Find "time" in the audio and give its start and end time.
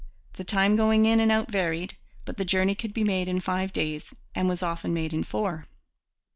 0.43-0.75